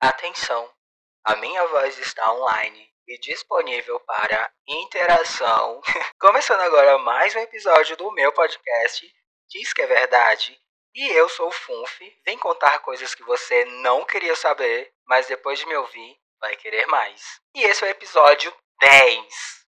Atenção! 0.00 0.66
A 1.26 1.36
minha 1.36 1.66
voz 1.66 1.98
está 1.98 2.32
online 2.32 2.88
e 3.06 3.18
disponível 3.18 4.00
para 4.00 4.50
interação. 4.66 5.78
Começando 6.18 6.62
agora 6.62 6.96
mais 6.96 7.34
um 7.34 7.40
episódio 7.40 7.98
do 7.98 8.10
meu 8.12 8.32
podcast 8.32 9.06
Diz 9.50 9.74
que 9.74 9.82
é 9.82 9.86
verdade. 9.86 10.56
E 10.94 11.06
eu 11.08 11.28
sou 11.28 11.48
o 11.48 11.52
Funf, 11.52 12.00
vem 12.24 12.38
contar 12.38 12.78
coisas 12.78 13.14
que 13.14 13.22
você 13.24 13.66
não 13.82 14.06
queria 14.06 14.34
saber, 14.34 14.90
mas 15.06 15.26
depois 15.26 15.58
de 15.58 15.66
me 15.66 15.76
ouvir, 15.76 16.16
vai 16.40 16.56
querer 16.56 16.86
mais. 16.86 17.20
E 17.54 17.62
esse 17.64 17.84
é 17.84 17.88
o 17.88 17.90
episódio 17.90 18.50
10. 18.80 19.26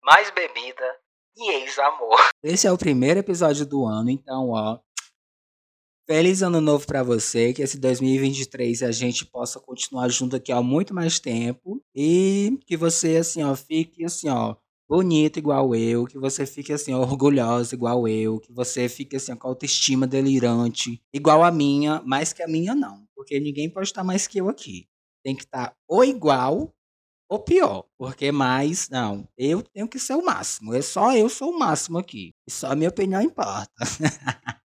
Mais 0.01 0.31
bebida 0.31 0.99
e 1.37 1.51
ex-amor. 1.51 2.29
Esse 2.41 2.65
é 2.65 2.71
o 2.71 2.77
primeiro 2.79 3.19
episódio 3.19 3.63
do 3.63 3.85
ano, 3.85 4.09
então, 4.09 4.49
ó, 4.49 4.79
Feliz 6.07 6.43
ano 6.43 6.61
novo 6.61 6.85
para 6.85 7.01
você, 7.01 7.51
que 7.51 7.63
esse 7.63 7.79
2023 7.79 8.83
a 8.83 8.91
gente 8.91 9.25
possa 9.25 9.59
continuar 9.59 10.07
junto 10.09 10.35
aqui 10.35 10.51
há 10.51 10.61
muito 10.61 10.93
mais 10.93 11.19
tempo 11.19 11.81
e 11.95 12.59
que 12.67 12.77
você 12.77 13.17
assim, 13.17 13.41
ó, 13.41 13.55
fique 13.55 14.05
assim, 14.05 14.29
ó, 14.29 14.55
bonito 14.87 15.39
igual 15.39 15.73
eu, 15.73 16.05
que 16.05 16.19
você 16.19 16.45
fique 16.45 16.71
assim, 16.71 16.93
ó, 16.93 16.99
orgulhosa 17.01 17.73
igual 17.73 18.07
eu, 18.07 18.39
que 18.39 18.53
você 18.53 18.87
fique 18.87 19.15
assim, 19.15 19.31
ó, 19.31 19.35
com 19.35 19.47
autoestima 19.47 20.05
delirante 20.05 21.01
igual 21.11 21.43
a 21.43 21.49
minha, 21.49 21.99
mais 22.03 22.31
que 22.31 22.43
a 22.43 22.47
minha 22.47 22.75
não, 22.75 23.03
porque 23.15 23.39
ninguém 23.39 23.67
pode 23.67 23.87
estar 23.87 24.03
mais 24.03 24.27
que 24.27 24.37
eu 24.37 24.47
aqui. 24.47 24.87
Tem 25.23 25.35
que 25.35 25.41
estar 25.43 25.73
ou 25.89 26.03
igual 26.05 26.71
ou 27.27 27.39
pior, 27.39 27.85
porque 27.97 28.31
mais, 28.31 28.89
não, 28.89 29.27
eu 29.37 29.63
tenho 29.63 29.87
que 29.87 29.99
ser 29.99 30.13
o 30.15 30.25
máximo, 30.25 30.75
é 30.75 30.81
só 30.83 31.15
eu 31.17 31.29
sou 31.29 31.51
o 31.51 31.59
máximo 31.59 31.97
aqui, 31.97 32.33
e 32.47 32.51
só 32.51 32.71
a 32.71 32.75
minha 32.75 32.89
opinião 32.89 33.21
importa. 33.21 33.73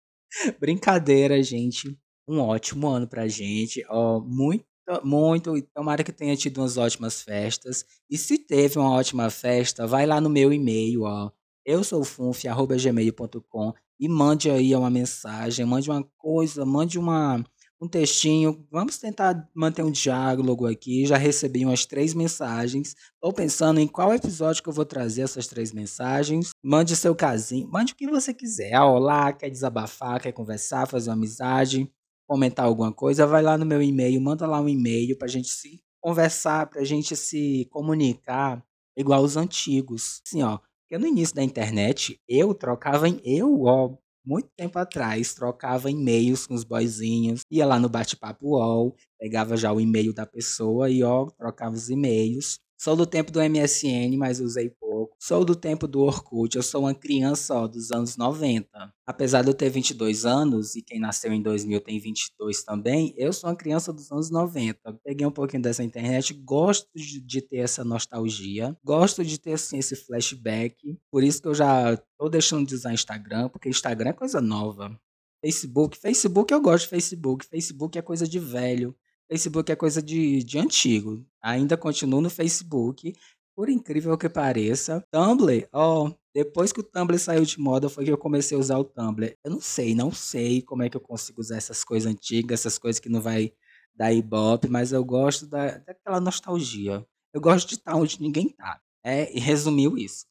Brincadeira, 0.60 1.42
gente. 1.42 1.96
Um 2.28 2.38
ótimo 2.40 2.88
ano 2.88 3.06
pra 3.08 3.26
gente. 3.28 3.84
Ó, 3.88 4.20
muito, 4.20 4.64
muito. 5.04 5.60
Tomara 5.74 6.04
que 6.04 6.12
tenha 6.12 6.36
tido 6.36 6.58
umas 6.60 6.76
ótimas 6.76 7.22
festas. 7.22 7.84
E 8.08 8.16
se 8.16 8.38
teve 8.38 8.78
uma 8.78 8.90
ótima 8.92 9.30
festa, 9.30 9.86
vai 9.86 10.06
lá 10.06 10.20
no 10.20 10.30
meu 10.30 10.52
e-mail, 10.52 11.02
ó. 11.02 11.30
Eu 11.64 11.84
sou 11.84 12.04
funf.gmail.com 12.04 13.72
e 13.98 14.08
mande 14.08 14.50
aí 14.50 14.74
uma 14.74 14.88
mensagem, 14.90 15.64
mande 15.66 15.90
uma 15.90 16.02
coisa, 16.16 16.64
mande 16.64 16.98
uma 16.98 17.44
um 17.80 17.88
textinho. 17.88 18.66
Vamos 18.70 18.98
tentar 18.98 19.48
manter 19.54 19.82
um 19.82 19.90
diálogo 19.90 20.66
aqui. 20.66 21.06
Já 21.06 21.16
recebi 21.16 21.64
umas 21.64 21.86
três 21.86 22.12
mensagens. 22.12 22.94
Estou 23.14 23.32
pensando 23.32 23.80
em 23.80 23.88
qual 23.88 24.12
episódio 24.12 24.62
que 24.62 24.68
eu 24.68 24.72
vou 24.72 24.84
trazer 24.84 25.22
essas 25.22 25.46
três 25.46 25.72
mensagens. 25.72 26.50
Mande 26.62 26.94
seu 26.94 27.14
casinho, 27.14 27.68
mande 27.68 27.92
o 27.92 27.96
que 27.96 28.06
você 28.06 28.34
quiser. 28.34 28.74
Ah, 28.74 28.86
olá, 28.86 29.32
quer 29.32 29.48
desabafar, 29.48 30.20
quer 30.20 30.32
conversar, 30.32 30.86
fazer 30.86 31.08
uma 31.08 31.16
amizade, 31.16 31.90
comentar 32.28 32.66
alguma 32.66 32.92
coisa, 32.92 33.26
vai 33.26 33.42
lá 33.42 33.56
no 33.56 33.66
meu 33.66 33.82
e-mail, 33.82 34.20
manda 34.20 34.46
lá 34.46 34.60
um 34.60 34.68
e-mail 34.68 35.16
para 35.16 35.26
a 35.26 35.30
gente 35.30 35.48
se 35.48 35.82
conversar, 36.00 36.68
para 36.68 36.80
a 36.80 36.84
gente 36.84 37.16
se 37.16 37.66
comunicar 37.70 38.64
igual 38.96 39.22
os 39.22 39.36
antigos. 39.36 40.20
Assim, 40.26 40.42
ó, 40.42 40.58
porque 40.58 40.98
no 40.98 41.06
início 41.06 41.34
da 41.34 41.42
internet 41.42 42.20
eu 42.28 42.54
trocava 42.54 43.08
em 43.08 43.20
eu, 43.24 43.62
ó, 43.62 43.96
muito 44.30 44.48
tempo 44.56 44.78
atrás, 44.78 45.34
trocava 45.34 45.90
e-mails 45.90 46.46
com 46.46 46.54
os 46.54 46.62
boyzinhos, 46.62 47.42
ia 47.50 47.66
lá 47.66 47.80
no 47.80 47.88
bate-papo 47.88 48.50
UOL, 48.50 48.94
pegava 49.18 49.56
já 49.56 49.72
o 49.72 49.80
e-mail 49.80 50.12
da 50.14 50.24
pessoa 50.24 50.88
e 50.88 51.02
ó, 51.02 51.26
trocava 51.30 51.74
os 51.74 51.90
e-mails. 51.90 52.60
Sou 52.82 52.96
do 52.96 53.04
tempo 53.04 53.30
do 53.30 53.40
MSN, 53.40 54.16
mas 54.16 54.40
usei 54.40 54.70
pouco. 54.70 55.14
Sou 55.20 55.44
do 55.44 55.54
tempo 55.54 55.86
do 55.86 56.00
Orkut, 56.00 56.56
eu 56.56 56.62
sou 56.62 56.84
uma 56.84 56.94
criança 56.94 57.54
ó, 57.54 57.68
dos 57.68 57.92
anos 57.92 58.16
90. 58.16 58.66
Apesar 59.06 59.42
de 59.42 59.50
eu 59.50 59.54
ter 59.54 59.68
22 59.68 60.24
anos, 60.24 60.74
e 60.74 60.80
quem 60.80 60.98
nasceu 60.98 61.30
em 61.30 61.42
2000 61.42 61.78
tem 61.82 62.00
22 62.00 62.64
também, 62.64 63.14
eu 63.18 63.34
sou 63.34 63.50
uma 63.50 63.56
criança 63.56 63.92
dos 63.92 64.10
anos 64.10 64.30
90. 64.30 64.98
Peguei 65.04 65.26
um 65.26 65.30
pouquinho 65.30 65.62
dessa 65.62 65.84
internet, 65.84 66.32
gosto 66.32 66.88
de, 66.96 67.42
ter 67.42 67.58
essa 67.58 67.84
nostalgia, 67.84 68.74
gosto 68.82 69.22
de 69.22 69.38
ter 69.38 69.52
assim, 69.52 69.76
esse 69.76 69.94
flashback. 69.94 70.98
Por 71.10 71.22
isso 71.22 71.42
que 71.42 71.48
eu 71.48 71.54
já 71.54 71.98
tô 72.18 72.30
deixando 72.30 72.66
de 72.66 72.74
usar 72.74 72.94
Instagram, 72.94 73.50
porque 73.50 73.68
Instagram 73.68 74.08
é 74.08 74.14
coisa 74.14 74.40
nova. 74.40 74.98
Facebook, 75.44 75.98
Facebook 75.98 76.50
eu 76.50 76.62
gosto 76.62 76.84
de 76.84 76.90
Facebook, 76.90 77.44
Facebook 77.44 77.98
é 77.98 78.00
coisa 78.00 78.26
de 78.26 78.38
velho. 78.38 78.96
Facebook 79.30 79.70
é 79.70 79.76
coisa 79.76 80.02
de, 80.02 80.42
de 80.42 80.58
antigo. 80.58 81.24
Ainda 81.40 81.76
continuo 81.76 82.20
no 82.20 82.28
Facebook. 82.28 83.14
Por 83.54 83.68
incrível 83.68 84.16
que 84.18 84.28
pareça. 84.28 85.04
Tumblr, 85.12 85.68
ó, 85.72 86.06
oh, 86.06 86.14
depois 86.34 86.72
que 86.72 86.80
o 86.80 86.82
Tumblr 86.82 87.18
saiu 87.18 87.44
de 87.44 87.60
moda 87.60 87.88
foi 87.88 88.04
que 88.04 88.12
eu 88.12 88.18
comecei 88.18 88.56
a 88.56 88.60
usar 88.60 88.78
o 88.78 88.84
Tumblr. 88.84 89.36
Eu 89.44 89.50
não 89.52 89.60
sei, 89.60 89.94
não 89.94 90.10
sei 90.10 90.62
como 90.62 90.82
é 90.82 90.88
que 90.88 90.96
eu 90.96 91.00
consigo 91.00 91.40
usar 91.40 91.56
essas 91.56 91.84
coisas 91.84 92.10
antigas, 92.10 92.60
essas 92.60 92.78
coisas 92.78 92.98
que 92.98 93.08
não 93.08 93.20
vai 93.20 93.52
dar 93.94 94.12
ibope, 94.12 94.68
mas 94.68 94.92
eu 94.92 95.04
gosto 95.04 95.46
da, 95.46 95.78
daquela 95.78 96.20
nostalgia. 96.20 97.06
Eu 97.32 97.40
gosto 97.40 97.68
de 97.68 97.74
estar 97.74 97.94
onde 97.94 98.20
ninguém 98.20 98.48
tá. 98.48 98.80
É, 99.04 99.34
e 99.36 99.38
resumiu 99.38 99.96
isso. 99.96 100.26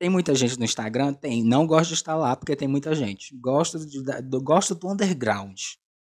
Tem 0.00 0.10
muita 0.10 0.34
gente 0.34 0.58
no 0.58 0.64
Instagram? 0.64 1.12
Tem. 1.14 1.44
Não 1.44 1.64
gosto 1.66 1.88
de 1.88 1.94
estar 1.94 2.16
lá 2.16 2.34
porque 2.34 2.56
tem 2.56 2.66
muita 2.66 2.94
gente. 2.94 3.36
Gosto, 3.36 3.78
de, 3.78 4.02
do, 4.22 4.42
gosto 4.42 4.74
do 4.74 4.90
underground 4.90 5.60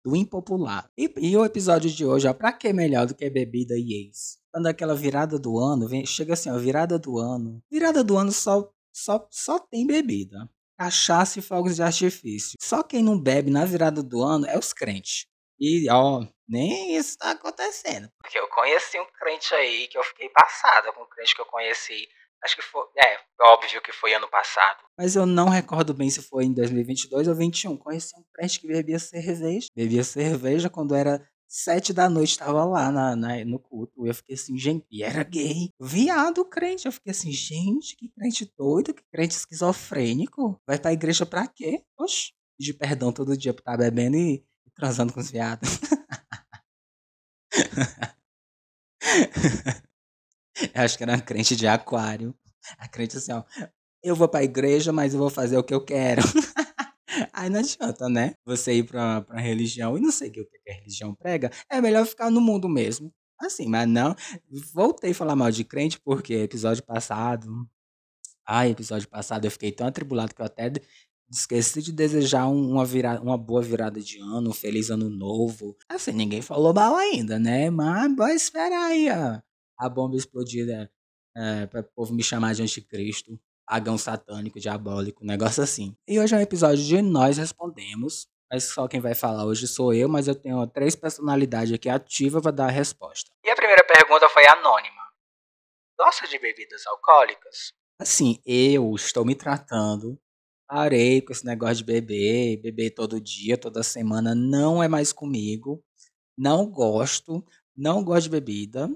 do 0.04 0.16
impopular. 0.16 0.90
E, 0.96 1.12
e 1.18 1.36
o 1.36 1.44
episódio 1.44 1.90
de 1.90 2.04
hoje, 2.04 2.26
ó, 2.26 2.32
pra 2.32 2.52
que 2.52 2.72
melhor 2.72 3.06
do 3.06 3.14
que 3.14 3.28
bebida 3.28 3.74
e 3.76 4.06
ex? 4.06 4.38
Quando 4.52 4.66
aquela 4.66 4.94
virada 4.94 5.38
do 5.38 5.58
ano, 5.58 5.88
vem, 5.88 6.04
chega 6.04 6.34
assim, 6.34 6.50
ó, 6.50 6.58
virada 6.58 6.98
do 6.98 7.18
ano. 7.18 7.62
Virada 7.70 8.02
do 8.02 8.16
ano 8.16 8.32
só, 8.32 8.70
só, 8.92 9.26
só 9.30 9.58
tem 9.58 9.86
bebida. 9.86 10.48
Cachaça 10.78 11.38
e 11.38 11.42
fogos 11.42 11.76
de 11.76 11.82
artifício. 11.82 12.56
Só 12.60 12.82
quem 12.82 13.02
não 13.02 13.20
bebe 13.20 13.50
na 13.50 13.64
virada 13.64 14.02
do 14.02 14.22
ano 14.22 14.46
é 14.46 14.58
os 14.58 14.72
crentes. 14.72 15.26
E, 15.60 15.90
ó, 15.90 16.26
nem 16.48 16.96
isso 16.96 17.18
tá 17.18 17.32
acontecendo. 17.32 18.10
Porque 18.22 18.38
eu 18.38 18.48
conheci 18.48 18.98
um 18.98 19.06
crente 19.18 19.54
aí 19.54 19.86
que 19.88 19.98
eu 19.98 20.02
fiquei 20.02 20.30
passada 20.30 20.90
com 20.92 21.02
o 21.02 21.06
crente 21.06 21.34
que 21.34 21.40
eu 21.42 21.46
conheci 21.46 22.08
Acho 22.42 22.56
que 22.56 22.62
foi. 22.62 22.82
É, 22.96 23.18
óbvio 23.42 23.82
que 23.82 23.92
foi 23.92 24.14
ano 24.14 24.28
passado. 24.28 24.78
Mas 24.98 25.14
eu 25.14 25.26
não 25.26 25.48
recordo 25.48 25.92
bem 25.92 26.08
se 26.08 26.22
foi 26.22 26.44
em 26.44 26.54
2022 26.54 27.28
ou 27.28 27.34
2021. 27.34 27.76
Conheci 27.76 28.16
um 28.16 28.24
crente 28.34 28.60
que 28.60 28.66
bebia 28.66 28.98
cerveja. 28.98 29.68
Bebia 29.76 30.02
cerveja 30.02 30.70
quando 30.70 30.94
era 30.94 31.22
sete 31.46 31.92
da 31.92 32.08
noite, 32.08 32.30
estava 32.30 32.64
lá 32.64 32.90
na, 32.90 33.16
na, 33.16 33.44
no 33.44 33.58
culto. 33.58 34.06
Eu 34.06 34.14
fiquei 34.14 34.36
assim, 34.36 34.56
gente, 34.56 34.86
e 34.90 35.02
era 35.02 35.22
gay. 35.22 35.70
Viado 35.80 36.44
crente. 36.44 36.86
Eu 36.86 36.92
fiquei 36.92 37.10
assim, 37.10 37.32
gente, 37.32 37.96
que 37.96 38.08
crente 38.08 38.50
doido, 38.56 38.94
que 38.94 39.02
crente 39.12 39.34
esquizofrênico. 39.34 40.58
Vai 40.66 40.78
pra 40.78 40.92
igreja 40.92 41.26
pra 41.26 41.46
quê? 41.46 41.84
Oxe, 41.98 42.32
pedir 42.58 42.74
perdão 42.74 43.12
todo 43.12 43.36
dia 43.36 43.52
por 43.52 43.60
estar 43.60 43.72
tá 43.72 43.78
bebendo 43.78 44.16
e, 44.16 44.44
e 44.66 44.70
transando 44.74 45.12
com 45.12 45.20
os 45.20 45.30
viados. 45.30 45.78
Eu 50.74 50.82
acho 50.82 50.96
que 50.96 51.02
era 51.02 51.12
uma 51.12 51.20
crente 51.20 51.56
de 51.56 51.66
aquário. 51.66 52.34
A 52.78 52.88
crente 52.88 53.16
assim, 53.16 53.32
ó. 53.32 53.42
Eu 54.02 54.14
vou 54.14 54.28
pra 54.28 54.42
igreja, 54.42 54.92
mas 54.92 55.12
eu 55.12 55.20
vou 55.20 55.30
fazer 55.30 55.56
o 55.58 55.62
que 55.62 55.74
eu 55.74 55.84
quero. 55.84 56.22
Aí 57.32 57.50
não 57.50 57.60
adianta, 57.60 58.08
né? 58.08 58.34
Você 58.46 58.74
ir 58.74 58.84
pra, 58.84 59.22
pra 59.22 59.40
religião 59.40 59.96
e 59.98 60.00
não 60.00 60.10
sei 60.10 60.28
o 60.28 60.32
que 60.32 60.40
a 60.68 60.74
religião 60.74 61.14
prega. 61.14 61.50
É 61.68 61.80
melhor 61.80 62.06
ficar 62.06 62.30
no 62.30 62.40
mundo 62.40 62.68
mesmo. 62.68 63.12
Assim, 63.38 63.66
mas 63.68 63.88
não. 63.88 64.14
Voltei 64.72 65.10
a 65.10 65.14
falar 65.14 65.36
mal 65.36 65.50
de 65.50 65.64
crente 65.64 66.00
porque 66.00 66.34
episódio 66.34 66.82
passado. 66.82 67.68
Ai, 68.46 68.70
episódio 68.70 69.08
passado 69.08 69.44
eu 69.44 69.50
fiquei 69.50 69.72
tão 69.72 69.86
atribulado 69.86 70.34
que 70.34 70.40
eu 70.40 70.46
até 70.46 70.72
esqueci 71.30 71.82
de 71.82 71.92
desejar 71.92 72.48
uma, 72.48 72.84
virada, 72.84 73.20
uma 73.22 73.38
boa 73.38 73.62
virada 73.62 74.00
de 74.00 74.18
ano, 74.18 74.50
um 74.50 74.54
feliz 74.54 74.90
ano 74.90 75.08
novo. 75.08 75.76
Assim, 75.88 76.12
ninguém 76.12 76.42
falou 76.42 76.72
mal 76.72 76.96
ainda, 76.96 77.38
né? 77.38 77.70
Mas, 77.70 78.14
mas 78.16 78.42
espera 78.42 78.86
aí, 78.86 79.08
ó 79.10 79.49
a 79.80 79.88
bomba 79.88 80.14
explodir 80.14 80.68
é, 81.36 81.66
para 81.66 81.80
o 81.80 81.84
povo 81.84 82.12
me 82.12 82.22
chamar 82.22 82.54
de 82.54 82.62
anticristo, 82.62 83.40
agão 83.66 83.96
satânico, 83.96 84.60
diabólico, 84.60 85.24
um 85.24 85.26
negócio 85.26 85.62
assim. 85.62 85.96
E 86.06 86.20
hoje 86.20 86.34
é 86.34 86.38
um 86.38 86.42
episódio 86.42 86.84
de 86.84 87.00
Nós 87.00 87.38
Respondemos, 87.38 88.28
mas 88.52 88.64
só 88.64 88.86
quem 88.86 89.00
vai 89.00 89.14
falar 89.14 89.46
hoje 89.46 89.66
sou 89.66 89.94
eu, 89.94 90.08
mas 90.08 90.28
eu 90.28 90.34
tenho 90.34 90.66
três 90.66 90.94
personalidades 90.94 91.72
aqui 91.72 91.88
ativas 91.88 92.42
para 92.42 92.50
dar 92.50 92.66
a 92.66 92.70
resposta. 92.70 93.30
E 93.42 93.48
a 93.48 93.56
primeira 93.56 93.82
pergunta 93.84 94.28
foi 94.28 94.46
anônima. 94.46 95.00
Gosta 95.98 96.28
de 96.28 96.38
bebidas 96.38 96.86
alcoólicas? 96.86 97.72
Assim, 97.98 98.38
eu 98.44 98.94
estou 98.94 99.24
me 99.24 99.34
tratando, 99.34 100.18
parei 100.68 101.22
com 101.22 101.32
esse 101.32 101.44
negócio 101.44 101.76
de 101.76 101.84
beber, 101.84 102.60
beber 102.60 102.90
todo 102.90 103.20
dia, 103.20 103.56
toda 103.56 103.82
semana, 103.82 104.34
não 104.34 104.82
é 104.82 104.88
mais 104.88 105.12
comigo. 105.12 105.82
Não 106.36 106.66
gosto, 106.66 107.44
não 107.76 108.02
gosto 108.02 108.24
de 108.24 108.30
bebida. 108.30 108.90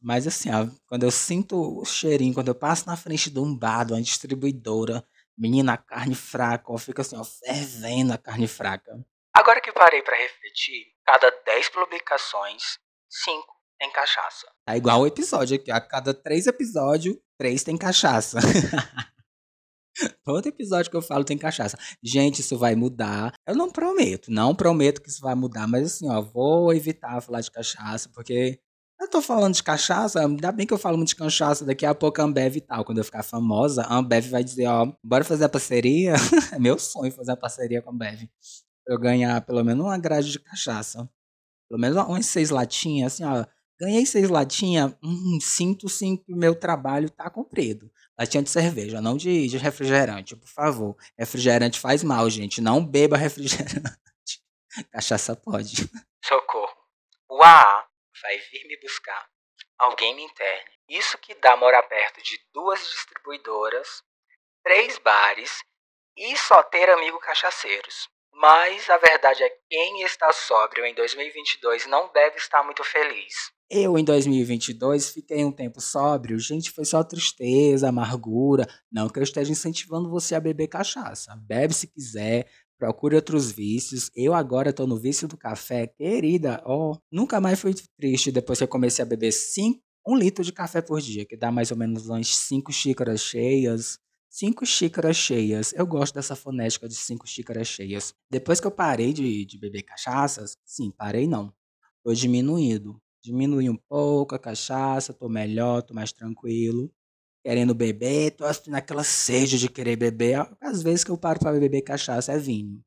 Mas 0.00 0.26
assim, 0.26 0.50
ó, 0.50 0.68
quando 0.88 1.04
eu 1.04 1.10
sinto 1.10 1.80
o 1.80 1.84
cheirinho, 1.84 2.34
quando 2.34 2.48
eu 2.48 2.54
passo 2.54 2.86
na 2.86 2.96
frente 2.96 3.30
de 3.30 3.38
um 3.38 3.56
bar, 3.56 3.84
de 3.84 3.92
uma 3.92 4.02
distribuidora, 4.02 5.06
menina, 5.36 5.76
carne 5.76 6.14
fraca, 6.14 6.72
ó, 6.72 6.78
fica 6.78 7.02
assim, 7.02 7.16
ó, 7.16 7.24
fervendo 7.24 8.12
a 8.12 8.18
carne 8.18 8.46
fraca. 8.46 8.92
Agora 9.34 9.60
que 9.60 9.72
parei 9.72 10.02
para 10.02 10.16
refletir, 10.16 10.86
cada 11.04 11.30
10 11.44 11.68
publicações, 11.68 12.78
5 13.08 13.44
tem 13.78 13.92
cachaça. 13.92 14.46
É 14.68 14.76
igual 14.76 15.00
o 15.00 15.06
episódio 15.06 15.56
aqui, 15.56 15.70
a 15.70 15.80
cada 15.80 16.14
3 16.14 16.46
episódios, 16.46 17.16
3 17.38 17.62
tem 17.62 17.76
cachaça. 17.76 18.38
Todo 20.24 20.46
episódio 20.46 20.90
que 20.90 20.96
eu 20.96 21.02
falo 21.02 21.24
tem 21.24 21.38
cachaça. 21.38 21.78
Gente, 22.02 22.40
isso 22.40 22.58
vai 22.58 22.74
mudar. 22.74 23.32
Eu 23.46 23.54
não 23.54 23.70
prometo, 23.70 24.30
não 24.30 24.54
prometo 24.54 25.00
que 25.00 25.08
isso 25.08 25.20
vai 25.20 25.34
mudar, 25.34 25.66
mas 25.66 25.86
assim, 25.86 26.10
ó, 26.10 26.20
vou 26.20 26.72
evitar 26.72 27.20
falar 27.20 27.40
de 27.40 27.50
cachaça, 27.50 28.10
porque 28.14 28.60
Eu 28.98 29.08
tô 29.10 29.20
falando 29.20 29.54
de 29.54 29.62
cachaça, 29.62 30.20
ainda 30.20 30.50
bem 30.50 30.66
que 30.66 30.72
eu 30.72 30.78
falo 30.78 30.96
muito 30.96 31.10
de 31.10 31.16
cachaça, 31.16 31.64
daqui 31.64 31.84
a 31.84 31.94
pouco 31.94 32.20
a 32.20 32.24
Ambev 32.24 32.56
e 32.56 32.60
tal, 32.60 32.84
quando 32.84 32.98
eu 32.98 33.04
ficar 33.04 33.22
famosa, 33.22 33.82
a 33.82 33.96
Ambev 33.96 34.30
vai 34.30 34.42
dizer, 34.42 34.66
ó, 34.66 34.90
bora 35.04 35.22
fazer 35.22 35.44
a 35.44 35.48
parceria. 35.48 36.14
é 36.52 36.58
meu 36.58 36.78
sonho 36.78 37.12
fazer 37.12 37.32
a 37.32 37.36
parceria 37.36 37.82
com 37.82 37.90
a 37.90 37.92
Ambev. 37.92 38.28
Eu 38.86 38.98
ganhar 38.98 39.40
pelo 39.42 39.62
menos 39.62 39.84
uma 39.84 39.98
grade 39.98 40.32
de 40.32 40.38
cachaça. 40.38 41.08
Pelo 41.68 41.80
menos 41.80 41.96
umas 41.96 42.26
seis 42.26 42.50
latinhas, 42.50 43.14
assim, 43.14 43.24
ó. 43.24 43.44
Ganhei 43.78 44.06
seis 44.06 44.30
latinhas, 44.30 44.94
hum, 45.04 45.38
sinto 45.42 45.88
sim 45.88 46.16
que 46.16 46.34
meu 46.34 46.54
trabalho 46.54 47.10
tá 47.10 47.28
cumprido. 47.28 47.90
Latinha 48.18 48.42
de 48.42 48.48
cerveja, 48.48 49.02
não 49.02 49.16
de, 49.16 49.46
de 49.46 49.58
refrigerante, 49.58 50.34
por 50.34 50.48
favor. 50.48 50.96
Refrigerante 51.18 51.78
faz 51.78 52.02
mal, 52.02 52.30
gente. 52.30 52.62
Não 52.62 52.84
beba 52.84 53.18
refrigerante. 53.18 53.98
Cachaça 54.90 55.36
pode. 55.36 55.90
Socorro. 56.24 56.74
AA 57.30 57.95
vai 58.26 58.38
vir 58.50 58.66
me 58.66 58.76
buscar. 58.80 59.24
Alguém 59.78 60.14
me 60.16 60.22
interne. 60.22 60.70
Isso 60.88 61.16
que 61.18 61.34
dá 61.36 61.56
morar 61.56 61.82
perto 61.84 62.20
de 62.22 62.38
duas 62.52 62.80
distribuidoras, 62.80 64.02
três 64.64 64.98
bares 64.98 65.62
e 66.16 66.36
só 66.36 66.62
ter 66.64 66.88
amigo 66.90 67.18
cachaceiros. 67.20 68.08
Mas 68.32 68.90
a 68.90 68.98
verdade 68.98 69.42
é 69.42 69.48
que 69.48 69.60
quem 69.70 70.02
está 70.02 70.30
sóbrio 70.32 70.84
em 70.84 70.94
2022 70.94 71.86
não 71.86 72.12
deve 72.12 72.36
estar 72.36 72.62
muito 72.62 72.84
feliz. 72.84 73.50
Eu, 73.68 73.98
em 73.98 74.04
2022, 74.04 75.10
fiquei 75.10 75.44
um 75.44 75.50
tempo 75.50 75.80
sóbrio. 75.80 76.38
Gente, 76.38 76.70
foi 76.70 76.84
só 76.84 77.02
tristeza, 77.02 77.88
amargura. 77.88 78.66
Não 78.92 79.08
que 79.08 79.18
eu 79.18 79.22
esteja 79.22 79.50
incentivando 79.50 80.10
você 80.10 80.34
a 80.34 80.40
beber 80.40 80.68
cachaça. 80.68 81.34
Bebe 81.36 81.74
se 81.74 81.88
quiser, 81.88 82.48
procure 82.78 83.16
outros 83.16 83.50
vícios. 83.50 84.10
Eu 84.14 84.34
agora 84.34 84.70
estou 84.70 84.86
no 84.86 84.98
vício 84.98 85.26
do 85.28 85.36
café. 85.36 85.86
Querida, 85.86 86.62
oh, 86.66 86.96
nunca 87.10 87.40
mais 87.40 87.60
fui 87.60 87.74
triste 87.96 88.30
depois 88.30 88.58
que 88.58 88.64
eu 88.64 88.68
comecei 88.68 89.02
a 89.02 89.06
beber 89.06 89.32
cinco, 89.32 89.80
um 90.06 90.16
litro 90.16 90.44
de 90.44 90.52
café 90.52 90.80
por 90.80 91.00
dia, 91.00 91.24
que 91.24 91.36
dá 91.36 91.50
mais 91.50 91.70
ou 91.70 91.76
menos 91.76 92.08
umas 92.08 92.28
cinco 92.28 92.72
xícaras 92.72 93.20
cheias. 93.20 93.98
Cinco 94.30 94.66
xícaras 94.66 95.16
cheias. 95.16 95.72
Eu 95.72 95.86
gosto 95.86 96.14
dessa 96.14 96.36
fonética 96.36 96.88
de 96.88 96.94
cinco 96.94 97.26
xícaras 97.26 97.68
cheias. 97.68 98.14
Depois 98.30 98.60
que 98.60 98.66
eu 98.66 98.70
parei 98.70 99.12
de, 99.12 99.44
de 99.44 99.58
beber 99.58 99.82
cachaças, 99.82 100.56
sim, 100.64 100.90
parei 100.90 101.26
não. 101.26 101.52
Tô 102.04 102.12
diminuindo 102.12 103.00
diminui 103.26 103.68
um 103.68 103.76
pouco 103.76 104.34
a 104.36 104.38
cachaça, 104.38 105.12
tô 105.12 105.28
melhor, 105.28 105.82
tô 105.82 105.92
mais 105.92 106.12
tranquilo. 106.12 106.90
Querendo 107.46 107.76
beber, 107.76 108.32
tô 108.32 108.52
sentindo 108.52 108.74
aquela 108.74 109.04
sede 109.04 109.56
de 109.56 109.68
querer 109.68 109.94
beber. 109.94 110.44
Às 110.60 110.82
vezes 110.82 111.04
que 111.04 111.12
eu 111.12 111.16
paro 111.16 111.38
para 111.38 111.56
beber 111.56 111.80
cachaça 111.80 112.32
é 112.32 112.38
vinho. 112.38 112.82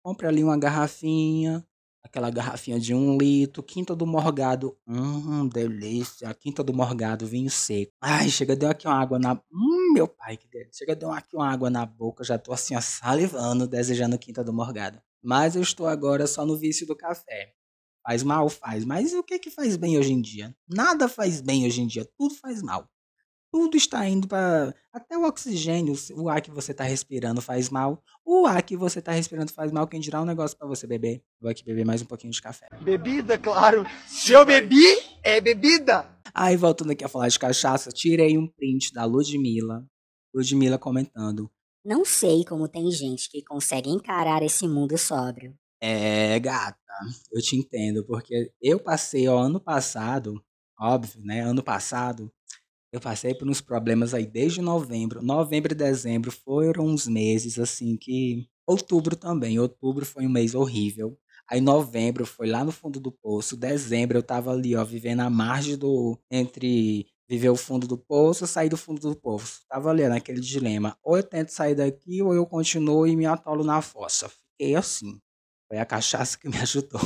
Compre 0.00 0.28
ali 0.28 0.44
uma 0.44 0.56
garrafinha, 0.56 1.66
aquela 2.04 2.30
garrafinha 2.30 2.78
de 2.78 2.94
um 2.94 3.18
litro, 3.18 3.64
quinta 3.64 3.96
do 3.96 4.06
morgado. 4.06 4.78
Hum, 4.86 5.48
delícia. 5.48 6.32
Quinta 6.34 6.62
do 6.62 6.72
morgado, 6.72 7.26
vinho 7.26 7.50
seco. 7.50 7.90
Ai, 8.00 8.28
chega, 8.28 8.54
deu 8.54 8.70
aqui 8.70 8.86
uma 8.86 8.94
água 8.94 9.18
na. 9.18 9.42
Hum, 9.52 9.92
meu 9.92 10.06
pai, 10.06 10.36
que 10.36 10.46
delícia. 10.46 10.84
Chega, 10.84 10.94
deu 10.94 11.10
aqui 11.10 11.34
uma 11.34 11.50
água 11.50 11.68
na 11.68 11.84
boca. 11.84 12.22
Já 12.22 12.38
tô 12.38 12.52
assim, 12.52 12.76
ó, 12.76 12.80
salivando, 12.80 13.66
desejando 13.66 14.16
quinta 14.16 14.44
do 14.44 14.52
morgado. 14.52 15.02
Mas 15.20 15.56
eu 15.56 15.62
estou 15.62 15.88
agora 15.88 16.28
só 16.28 16.46
no 16.46 16.56
vício 16.56 16.86
do 16.86 16.94
café. 16.94 17.54
Faz 18.06 18.22
mal? 18.22 18.48
Faz. 18.48 18.84
Mas 18.84 19.12
o 19.12 19.24
que 19.24 19.36
que 19.40 19.50
faz 19.50 19.76
bem 19.76 19.98
hoje 19.98 20.12
em 20.12 20.22
dia? 20.22 20.56
Nada 20.68 21.08
faz 21.08 21.40
bem 21.40 21.66
hoje 21.66 21.80
em 21.80 21.88
dia. 21.88 22.08
Tudo 22.16 22.36
faz 22.36 22.62
mal. 22.62 22.88
Tudo 23.52 23.76
está 23.76 24.06
indo 24.08 24.26
para. 24.26 24.74
Até 24.92 25.16
o 25.16 25.24
oxigênio, 25.24 25.94
o 26.14 26.28
ar 26.28 26.40
que 26.40 26.50
você 26.50 26.72
está 26.72 26.84
respirando 26.84 27.40
faz 27.40 27.68
mal. 27.68 28.02
O 28.24 28.46
ar 28.46 28.62
que 28.62 28.76
você 28.76 28.98
está 28.98 29.12
respirando 29.12 29.52
faz 29.52 29.70
mal. 29.72 29.86
Quem 29.86 30.00
dirá 30.00 30.20
um 30.20 30.26
negócio 30.26 30.56
para 30.56 30.66
você 30.66 30.86
beber? 30.86 31.22
Vou 31.40 31.50
aqui 31.50 31.64
beber 31.64 31.84
mais 31.84 32.02
um 32.02 32.06
pouquinho 32.06 32.32
de 32.32 32.40
café. 32.40 32.66
Bebida, 32.82 33.38
claro. 33.38 33.86
Se 34.06 34.32
eu 34.32 34.44
bebi, 34.44 34.84
é 35.22 35.40
bebida. 35.40 36.08
Aí, 36.34 36.56
voltando 36.56 36.90
aqui 36.90 37.04
a 37.04 37.08
falar 37.08 37.28
de 37.28 37.38
cachaça, 37.38 37.90
tirei 37.90 38.36
um 38.36 38.46
print 38.46 38.92
da 38.92 39.04
Ludmilla. 39.04 39.84
Ludmilla 40.34 40.78
comentando. 40.78 41.50
Não 41.84 42.04
sei 42.04 42.44
como 42.44 42.68
tem 42.68 42.90
gente 42.90 43.30
que 43.30 43.42
consegue 43.42 43.88
encarar 43.88 44.42
esse 44.42 44.66
mundo 44.66 44.98
sóbrio. 44.98 45.56
É, 45.80 46.38
gata, 46.40 46.76
eu 47.32 47.40
te 47.40 47.54
entendo, 47.56 48.04
porque 48.04 48.50
eu 48.60 48.80
passei 48.80 49.28
o 49.28 49.36
ano 49.36 49.60
passado, 49.60 50.42
óbvio, 50.80 51.22
né? 51.22 51.42
Ano 51.42 51.62
passado, 51.62 52.32
eu 52.92 53.00
passei 53.00 53.34
por 53.34 53.48
uns 53.48 53.60
problemas 53.60 54.14
aí 54.14 54.26
desde 54.26 54.60
novembro. 54.60 55.22
Novembro 55.22 55.72
e 55.72 55.76
dezembro 55.76 56.30
foram 56.30 56.86
uns 56.86 57.06
meses 57.06 57.58
assim 57.58 57.96
que. 57.96 58.46
Outubro 58.66 59.14
também. 59.16 59.58
Outubro 59.58 60.04
foi 60.04 60.26
um 60.26 60.30
mês 60.30 60.54
horrível. 60.54 61.18
Aí 61.48 61.60
novembro 61.60 62.26
foi 62.26 62.48
lá 62.48 62.64
no 62.64 62.72
fundo 62.72 62.98
do 62.98 63.12
poço. 63.12 63.56
Dezembro 63.56 64.18
eu 64.18 64.22
tava 64.22 64.50
ali, 64.50 64.74
ó, 64.74 64.84
vivendo 64.84 65.20
à 65.20 65.30
margem 65.30 65.76
do. 65.76 66.18
Entre 66.30 67.06
viver 67.28 67.50
o 67.50 67.56
fundo 67.56 67.86
do 67.88 67.98
poço, 67.98 68.46
sair 68.46 68.68
do 68.68 68.76
fundo 68.76 69.00
do 69.00 69.16
poço. 69.16 69.62
Tava 69.68 69.90
ali 69.90 70.06
naquele 70.08 70.40
dilema. 70.40 70.96
Ou 71.02 71.16
eu 71.16 71.22
tento 71.22 71.50
sair 71.50 71.74
daqui, 71.74 72.22
ou 72.22 72.34
eu 72.34 72.46
continuo 72.46 73.06
e 73.06 73.16
me 73.16 73.26
atolo 73.26 73.64
na 73.64 73.82
fossa. 73.82 74.28
Fiquei 74.28 74.74
assim. 74.74 75.20
Foi 75.68 75.78
a 75.78 75.86
cachaça 75.86 76.38
que 76.38 76.48
me 76.48 76.56
ajudou. 76.62 77.00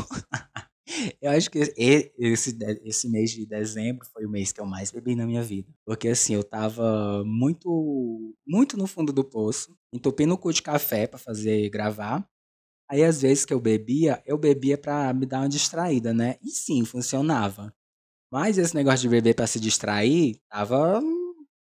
eu 1.21 1.31
acho 1.31 1.51
que 1.51 1.59
esse, 1.77 2.57
esse 2.85 3.09
mês 3.09 3.31
de 3.31 3.47
dezembro 3.47 4.07
foi 4.13 4.27
o 4.27 4.31
mês 4.31 4.53
que 4.53 4.61
eu 4.61 4.67
mais 4.67 4.91
bebi 4.91 5.15
na 5.15 5.27
minha 5.27 5.43
vida. 5.43 5.73
Porque 5.85 6.09
assim, 6.09 6.35
eu 6.35 6.45
tava 6.45 7.23
muito, 7.25 8.35
muito 8.47 8.77
no 8.77 8.87
fundo 8.87 9.13
do 9.13 9.25
poço, 9.25 9.77
entupindo 9.93 10.35
o 10.35 10.39
cu 10.39 10.53
de 10.53 10.63
café 10.63 11.07
para 11.07 11.19
fazer 11.19 11.69
gravar. 11.71 12.27
Aí 12.91 13.05
às 13.05 13.23
vezes 13.23 13.45
que 13.45 13.55
eu 13.55 13.61
bebia, 13.61 14.23
eu 14.27 14.37
bebia 14.37 14.77
para 14.77 15.13
me 15.15 15.27
dar 15.27 15.41
uma 15.41 15.49
distraída, 15.49 16.13
né? 16.13 16.37
E 16.43 16.51
sim, 16.51 16.85
funcionava. 16.85 17.73
Mas 18.33 18.59
esse 18.59 18.75
negócio 18.75 19.01
de 19.01 19.09
beber 19.09 19.35
para 19.35 19.47
se 19.47 19.61
distrair 19.61 20.41
tava 20.49 21.01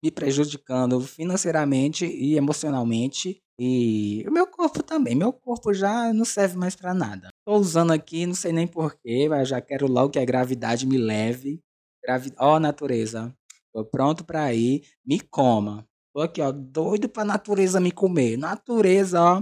me 0.03 0.11
prejudicando 0.11 0.99
financeiramente 1.01 2.05
e 2.05 2.35
emocionalmente 2.35 3.41
e 3.61 4.23
o 4.25 4.31
meu 4.31 4.47
corpo 4.47 4.81
também. 4.81 5.13
Meu 5.13 5.33
corpo 5.33 5.73
já 5.73 6.13
não 6.13 6.23
serve 6.23 6.55
mais 6.55 6.77
para 6.77 6.93
nada. 6.93 7.27
Tô 7.45 7.57
usando 7.57 7.91
aqui, 7.91 8.25
não 8.25 8.33
sei 8.33 8.53
nem 8.53 8.65
porquê, 8.65 9.27
mas 9.27 9.49
já 9.49 9.59
quero 9.59 9.85
logo 9.85 10.11
que 10.11 10.19
a 10.19 10.23
gravidade 10.23 10.87
me 10.87 10.97
leve. 10.97 11.61
Gravi... 12.01 12.31
Ó, 12.39 12.55
oh, 12.55 12.59
natureza, 12.59 13.35
tô 13.73 13.83
pronto 13.83 14.23
para 14.23 14.53
ir. 14.53 14.83
Me 15.05 15.19
coma. 15.19 15.85
Tô 16.13 16.21
aqui, 16.21 16.41
ó, 16.41 16.53
doido 16.53 17.09
pra 17.09 17.25
natureza 17.25 17.81
me 17.81 17.91
comer. 17.91 18.37
Natureza, 18.37 19.21
ó. 19.21 19.41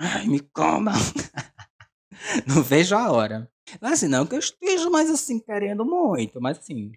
Ai, 0.00 0.26
me 0.26 0.40
coma. 0.40 0.92
não 2.44 2.60
vejo 2.60 2.96
a 2.96 3.12
hora. 3.12 3.48
Mas 3.80 3.92
assim, 3.92 4.08
não 4.08 4.26
que 4.26 4.34
eu 4.34 4.40
esteja 4.40 4.90
mais 4.90 5.08
assim 5.10 5.38
querendo 5.38 5.84
muito, 5.84 6.40
mas 6.40 6.58
assim, 6.58 6.90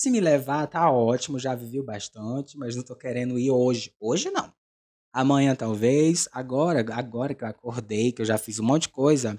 se 0.00 0.10
me 0.10 0.18
levar, 0.18 0.66
tá 0.66 0.90
ótimo, 0.90 1.38
já 1.38 1.54
vivi 1.54 1.82
bastante, 1.82 2.56
mas 2.56 2.74
não 2.74 2.82
tô 2.82 2.96
querendo 2.96 3.38
ir 3.38 3.50
hoje. 3.50 3.92
Hoje 4.00 4.30
não. 4.30 4.50
Amanhã 5.12 5.54
talvez, 5.54 6.26
agora, 6.32 6.82
agora 6.94 7.34
que 7.34 7.44
eu 7.44 7.48
acordei, 7.48 8.10
que 8.10 8.22
eu 8.22 8.24
já 8.24 8.38
fiz 8.38 8.58
um 8.58 8.64
monte 8.64 8.84
de 8.84 8.88
coisa, 8.88 9.38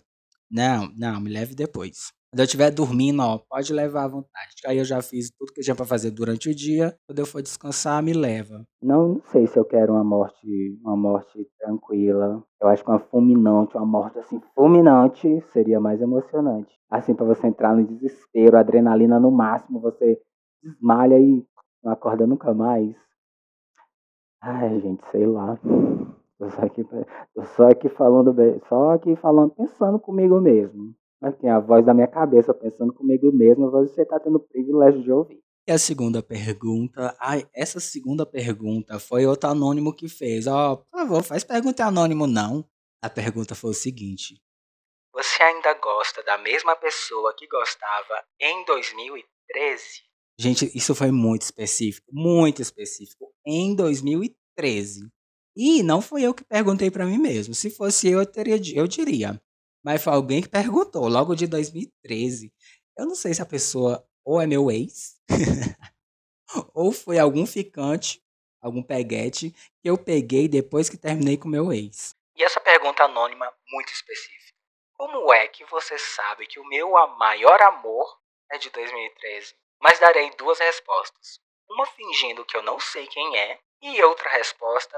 não, 0.52 0.88
não, 0.96 1.20
me 1.20 1.32
leve 1.32 1.56
depois. 1.56 2.12
Quando 2.30 2.42
eu 2.42 2.46
estiver 2.46 2.70
dormindo, 2.70 3.24
ó, 3.24 3.40
pode 3.40 3.74
levar 3.74 4.04
à 4.04 4.08
vontade. 4.08 4.54
Aí 4.68 4.78
eu 4.78 4.86
já 4.86 5.02
fiz 5.02 5.32
tudo 5.32 5.52
que 5.52 5.62
eu 5.62 5.64
tinha 5.64 5.76
para 5.76 5.84
fazer 5.84 6.12
durante 6.12 6.48
o 6.48 6.56
dia. 6.56 6.96
Quando 7.08 7.18
eu 7.18 7.26
for 7.26 7.42
descansar, 7.42 8.04
me 8.04 8.14
leva. 8.14 8.64
Não, 8.84 9.16
não 9.16 9.22
sei 9.32 9.48
se 9.48 9.58
eu 9.58 9.66
quero 9.66 9.94
uma 9.94 10.04
morte, 10.04 10.78
uma 10.84 10.96
morte 10.96 11.44
tranquila. 11.60 12.44
Eu 12.62 12.68
acho 12.68 12.84
que 12.84 12.90
uma 12.92 13.00
fulminante, 13.00 13.76
uma 13.76 13.86
morte 13.86 14.20
assim 14.20 14.40
fulminante 14.54 15.44
seria 15.52 15.80
mais 15.80 16.00
emocionante. 16.00 16.72
Assim 16.88 17.16
para 17.16 17.26
você 17.26 17.48
entrar 17.48 17.76
no 17.76 17.84
desespero, 17.84 18.58
adrenalina 18.58 19.20
no 19.20 19.32
máximo, 19.32 19.82
você 19.82 20.22
desmalha 20.64 21.20
e 21.20 21.46
não 21.84 21.92
acorda 21.92 22.28
nunca 22.28 22.54
mais. 22.54 22.96
Ai, 24.42 24.80
gente, 24.82 25.04
sei 25.12 25.26
lá. 25.26 25.58
Tô 26.38 26.50
só 26.50 26.62
aqui, 26.64 26.84
tô 26.84 27.46
só 27.56 27.68
aqui 27.70 27.90
falando, 27.90 28.34
só 28.68 28.92
aqui 28.92 29.16
falando, 29.16 29.52
pensando 29.52 30.00
comigo 30.00 30.42
mesmo. 30.42 30.96
Aqui, 31.22 31.48
a 31.48 31.60
voz 31.60 31.86
da 31.86 31.94
minha 31.94 32.08
cabeça, 32.08 32.52
pensando 32.52 32.92
comigo 32.92 33.32
mesmo, 33.32 33.70
você 33.70 34.04
tá 34.04 34.20
tendo 34.20 34.38
o 34.38 34.40
privilégio 34.40 35.04
de 35.04 35.12
ouvir. 35.12 35.40
E 35.68 35.72
a 35.72 35.78
segunda 35.78 36.24
pergunta, 36.24 37.16
ai, 37.20 37.48
essa 37.54 37.80
segunda 37.80 38.26
pergunta 38.26 39.00
foi 39.00 39.28
outro 39.28 39.52
anônimo 39.52 39.96
que 39.96 40.10
fez. 40.10 40.48
Ó, 40.48 40.74
oh, 40.74 40.78
por 40.78 41.00
favor, 41.00 41.24
faz 41.24 41.44
pergunta 41.44 41.86
anônimo 41.86 42.26
não. 42.26 42.66
A 43.04 43.10
pergunta 43.10 43.54
foi 43.54 43.70
o 43.70 43.76
seguinte: 43.76 44.42
Você 45.14 45.44
ainda 45.44 45.76
gosta 45.76 46.24
da 46.24 46.40
mesma 46.40 46.76
pessoa 46.76 47.36
que 47.38 47.48
gostava 47.48 48.24
em 48.40 48.66
2013? 48.66 50.11
Gente, 50.42 50.76
isso 50.76 50.96
foi 50.96 51.12
muito 51.12 51.44
específico, 51.44 52.08
muito 52.12 52.64
específico. 52.64 53.32
Em 53.46 53.76
2013. 53.76 55.08
E 55.56 55.84
não 55.84 56.02
foi 56.02 56.24
eu 56.24 56.34
que 56.34 56.44
perguntei 56.44 56.90
para 56.90 57.06
mim 57.06 57.20
mesmo. 57.20 57.54
Se 57.54 57.70
fosse 57.70 58.10
eu, 58.10 58.18
eu, 58.18 58.26
teria, 58.26 58.60
eu 58.74 58.88
diria. 58.88 59.40
Mas 59.86 60.04
foi 60.04 60.12
alguém 60.12 60.42
que 60.42 60.50
perguntou, 60.50 61.08
logo 61.08 61.36
de 61.36 61.46
2013. 61.46 62.52
Eu 62.98 63.06
não 63.06 63.14
sei 63.14 63.36
se 63.36 63.42
a 63.44 63.46
pessoa 63.46 64.04
ou 64.26 64.42
é 64.42 64.48
meu 64.48 64.72
ex, 64.72 65.22
ou 66.74 66.92
foi 66.92 67.20
algum 67.20 67.46
ficante, 67.46 68.20
algum 68.60 68.82
peguete, 68.82 69.52
que 69.80 69.88
eu 69.92 69.96
peguei 69.96 70.48
depois 70.48 70.90
que 70.90 70.98
terminei 70.98 71.38
com 71.38 71.48
meu 71.48 71.72
ex. 71.72 72.16
E 72.36 72.42
essa 72.42 72.60
pergunta 72.60 73.04
anônima 73.04 73.48
muito 73.72 73.94
específica. 73.94 74.56
Como 74.94 75.32
é 75.32 75.48
que 75.48 75.64
você 75.66 76.00
sabe 76.00 76.48
que 76.48 76.60
o 76.60 76.68
meu 76.68 76.90
maior 77.20 77.62
amor 77.62 78.20
é 78.52 78.58
de 78.58 78.72
2013? 78.72 79.61
Mas 79.82 80.00
darei 80.00 80.30
duas 80.38 80.60
respostas. 80.60 81.40
Uma 81.70 81.86
fingindo 81.86 82.46
que 82.46 82.56
eu 82.56 82.64
não 82.64 82.80
sei 82.80 83.08
quem 83.08 83.38
é, 83.38 83.60
e 83.82 84.04
outra 84.04 84.30
resposta 84.30 84.98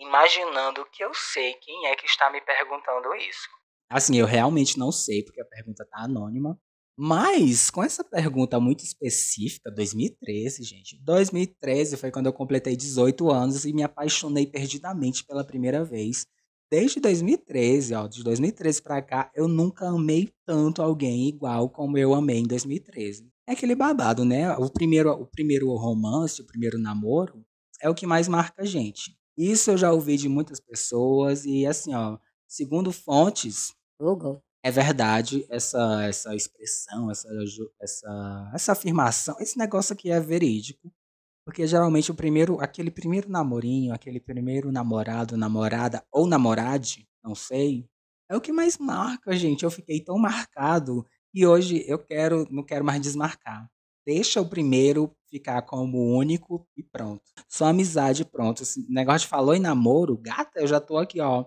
imaginando 0.00 0.86
que 0.92 1.04
eu 1.04 1.12
sei 1.12 1.54
quem 1.54 1.86
é 1.86 1.96
que 1.96 2.06
está 2.06 2.30
me 2.30 2.40
perguntando 2.40 3.14
isso. 3.16 3.48
Assim, 3.90 4.18
eu 4.18 4.26
realmente 4.26 4.78
não 4.78 4.92
sei, 4.92 5.24
porque 5.24 5.40
a 5.40 5.44
pergunta 5.44 5.84
tá 5.84 6.04
anônima. 6.04 6.58
Mas, 6.96 7.70
com 7.70 7.82
essa 7.82 8.04
pergunta 8.04 8.60
muito 8.60 8.84
específica, 8.84 9.70
2013, 9.70 10.62
gente. 10.62 11.02
2013 11.02 11.96
foi 11.96 12.10
quando 12.10 12.26
eu 12.26 12.32
completei 12.32 12.76
18 12.76 13.30
anos 13.30 13.64
e 13.64 13.72
me 13.72 13.82
apaixonei 13.82 14.46
perdidamente 14.46 15.24
pela 15.24 15.44
primeira 15.44 15.82
vez. 15.82 16.26
Desde 16.70 17.00
2013, 17.00 17.94
ó, 17.94 18.06
de 18.06 18.22
2013 18.22 18.82
pra 18.82 19.02
cá, 19.02 19.30
eu 19.34 19.48
nunca 19.48 19.88
amei 19.88 20.30
tanto 20.46 20.82
alguém 20.82 21.26
igual 21.26 21.68
como 21.68 21.98
eu 21.98 22.14
amei 22.14 22.38
em 22.38 22.46
2013. 22.46 23.28
É 23.50 23.52
aquele 23.52 23.74
babado, 23.74 24.24
né? 24.24 24.56
O 24.58 24.70
primeiro, 24.70 25.10
o 25.10 25.26
primeiro 25.26 25.74
romance, 25.74 26.40
o 26.40 26.46
primeiro 26.46 26.78
namoro, 26.78 27.44
é 27.82 27.90
o 27.90 27.94
que 27.94 28.06
mais 28.06 28.28
marca 28.28 28.62
a 28.62 28.64
gente. 28.64 29.18
Isso 29.36 29.72
eu 29.72 29.76
já 29.76 29.90
ouvi 29.92 30.16
de 30.16 30.28
muitas 30.28 30.60
pessoas 30.60 31.44
e 31.44 31.66
assim, 31.66 31.92
ó, 31.92 32.16
segundo 32.46 32.92
fontes, 32.92 33.74
Google. 34.00 34.40
é 34.62 34.70
verdade 34.70 35.44
essa 35.50 36.04
essa 36.04 36.36
expressão, 36.36 37.10
essa 37.10 37.28
essa 37.80 38.50
essa 38.54 38.72
afirmação, 38.72 39.34
esse 39.40 39.58
negócio 39.58 39.94
aqui 39.94 40.12
é 40.12 40.20
verídico. 40.20 40.92
Porque 41.44 41.66
geralmente 41.66 42.12
o 42.12 42.14
primeiro, 42.14 42.60
aquele 42.60 42.90
primeiro 42.90 43.28
namorinho, 43.28 43.92
aquele 43.92 44.20
primeiro 44.20 44.70
namorado, 44.70 45.36
namorada 45.36 46.04
ou 46.12 46.24
namorade, 46.24 47.08
não 47.24 47.34
sei, 47.34 47.88
é 48.30 48.36
o 48.36 48.40
que 48.40 48.52
mais 48.52 48.78
marca, 48.78 49.34
gente. 49.34 49.64
Eu 49.64 49.72
fiquei 49.72 50.00
tão 50.00 50.16
marcado 50.18 51.04
e 51.32 51.46
hoje 51.46 51.84
eu 51.86 51.98
quero, 51.98 52.46
não 52.50 52.62
quero 52.62 52.84
mais 52.84 53.00
desmarcar. 53.00 53.68
Deixa 54.06 54.40
o 54.40 54.48
primeiro 54.48 55.14
ficar 55.30 55.62
como 55.62 56.16
único 56.16 56.66
e 56.76 56.82
pronto. 56.82 57.22
Só 57.48 57.66
amizade 57.66 58.24
pronto. 58.24 58.62
Esse 58.62 58.84
negócio 58.90 59.20
de 59.20 59.28
falou 59.28 59.54
em 59.54 59.60
namoro, 59.60 60.16
gata, 60.16 60.60
eu 60.60 60.66
já 60.66 60.80
tô 60.80 60.96
aqui, 60.98 61.20
ó. 61.20 61.44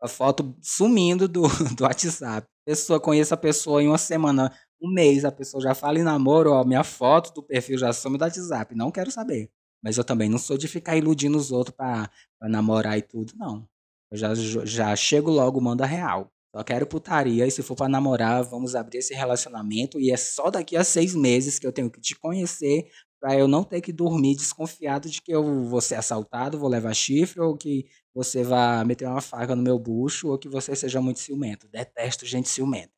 A 0.00 0.06
foto 0.08 0.54
sumindo 0.60 1.26
do, 1.26 1.42
do 1.76 1.84
WhatsApp. 1.84 2.46
Pessoa, 2.64 3.00
conheço 3.00 3.32
a 3.34 3.36
pessoa 3.36 3.82
em 3.82 3.88
uma 3.88 3.98
semana, 3.98 4.52
um 4.80 4.92
mês, 4.92 5.24
a 5.24 5.32
pessoa 5.32 5.62
já 5.62 5.74
fala 5.74 5.98
em 5.98 6.02
namoro, 6.02 6.52
ó, 6.52 6.64
minha 6.64 6.84
foto 6.84 7.32
do 7.32 7.42
perfil 7.42 7.78
já 7.78 7.92
some 7.92 8.18
do 8.18 8.22
WhatsApp. 8.22 8.74
Não 8.74 8.90
quero 8.90 9.10
saber. 9.10 9.50
Mas 9.82 9.96
eu 9.96 10.04
também 10.04 10.28
não 10.28 10.38
sou 10.38 10.58
de 10.58 10.68
ficar 10.68 10.96
iludindo 10.96 11.38
os 11.38 11.50
outros 11.50 11.74
pra, 11.76 12.10
pra 12.38 12.48
namorar 12.48 12.98
e 12.98 13.02
tudo, 13.02 13.32
não. 13.36 13.66
Eu 14.10 14.18
já, 14.18 14.34
já 14.34 14.94
chego 14.96 15.30
logo, 15.30 15.60
manda 15.60 15.86
real. 15.86 16.30
Só 16.56 16.64
quero 16.64 16.86
putaria 16.86 17.46
e 17.46 17.50
se 17.50 17.62
for 17.62 17.76
para 17.76 17.86
namorar, 17.86 18.42
vamos 18.42 18.74
abrir 18.74 18.96
esse 18.96 19.12
relacionamento 19.12 20.00
e 20.00 20.10
é 20.10 20.16
só 20.16 20.50
daqui 20.50 20.74
a 20.74 20.82
seis 20.82 21.14
meses 21.14 21.58
que 21.58 21.66
eu 21.66 21.72
tenho 21.72 21.90
que 21.90 22.00
te 22.00 22.18
conhecer 22.18 22.90
para 23.20 23.34
eu 23.34 23.46
não 23.46 23.62
ter 23.62 23.82
que 23.82 23.92
dormir 23.92 24.34
desconfiado 24.36 25.10
de 25.10 25.20
que 25.20 25.30
eu 25.30 25.42
vou 25.64 25.82
ser 25.82 25.96
assaltado, 25.96 26.58
vou 26.58 26.70
levar 26.70 26.94
chifre 26.94 27.42
ou 27.42 27.58
que 27.58 27.84
você 28.14 28.42
vá 28.42 28.82
meter 28.86 29.06
uma 29.06 29.20
faca 29.20 29.54
no 29.54 29.62
meu 29.62 29.78
bucho 29.78 30.30
ou 30.30 30.38
que 30.38 30.48
você 30.48 30.74
seja 30.74 30.98
muito 30.98 31.20
ciumento. 31.20 31.68
Detesto 31.68 32.24
gente 32.24 32.48
ciumenta. 32.48 32.90